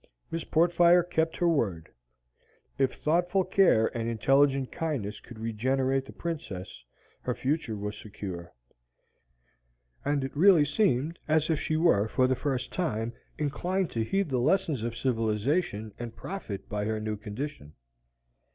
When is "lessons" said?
14.39-14.81